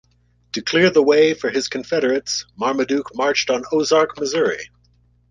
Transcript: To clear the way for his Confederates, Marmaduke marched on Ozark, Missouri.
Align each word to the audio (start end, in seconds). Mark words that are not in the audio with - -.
To 0.53 0.63
clear 0.63 0.89
the 0.89 1.03
way 1.03 1.35
for 1.35 1.51
his 1.51 1.67
Confederates, 1.67 2.47
Marmaduke 2.55 3.15
marched 3.15 3.51
on 3.51 3.61
Ozark, 3.71 4.19
Missouri. 4.19 4.71